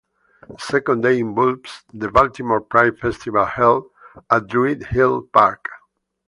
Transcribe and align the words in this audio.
The 0.49 0.57
second 0.57 1.01
day 1.01 1.19
involves 1.19 1.83
the 1.93 2.09
Baltimore 2.09 2.61
Pride 2.61 2.97
Festival 2.97 3.45
held 3.45 3.91
at 4.31 4.47
Druid 4.47 4.81
Hill 4.87 5.27
Park. 5.31 5.69